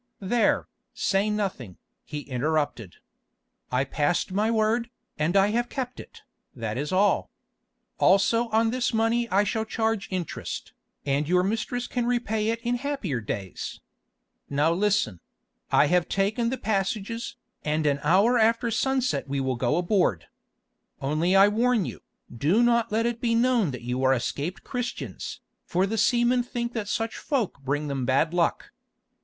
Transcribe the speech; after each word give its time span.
"There, 0.19 0.67
say 0.95 1.29
nothing," 1.29 1.77
he 2.03 2.21
interrupted. 2.21 2.95
"I 3.71 3.83
passed 3.83 4.31
my 4.31 4.49
word, 4.49 4.89
and 5.19 5.37
I 5.37 5.49
have 5.51 5.69
kept 5.69 5.99
it, 5.99 6.23
that 6.55 6.75
is 6.75 6.91
all. 6.91 7.29
Also 7.99 8.47
on 8.49 8.71
this 8.71 8.95
money 8.95 9.29
I 9.29 9.43
shall 9.43 9.63
charge 9.63 10.07
interest, 10.11 10.73
and 11.05 11.29
your 11.29 11.43
mistress 11.43 11.85
can 11.85 12.07
repay 12.07 12.49
it 12.49 12.59
in 12.61 12.77
happier 12.77 13.21
days. 13.21 13.79
Now 14.49 14.73
listen: 14.73 15.19
I 15.71 15.85
have 15.85 16.09
taken 16.09 16.49
the 16.49 16.57
passages, 16.57 17.35
and 17.63 17.85
an 17.85 17.99
hour 18.01 18.39
after 18.39 18.71
sunset 18.71 19.27
we 19.27 19.39
will 19.39 19.55
go 19.55 19.77
aboard. 19.77 20.25
Only 20.99 21.35
I 21.35 21.47
warn 21.47 21.85
you, 21.85 22.01
do 22.35 22.63
not 22.63 22.91
let 22.91 23.05
it 23.05 23.21
be 23.21 23.35
known 23.35 23.69
that 23.69 23.83
you 23.83 24.01
are 24.03 24.13
escaped 24.15 24.63
Christians, 24.63 25.41
for 25.63 25.85
the 25.85 25.95
seamen 25.99 26.41
think 26.41 26.73
that 26.73 26.87
such 26.87 27.19
folk 27.19 27.59
bring 27.59 27.87
them 27.87 28.03
bad 28.07 28.33
luck. 28.33 28.71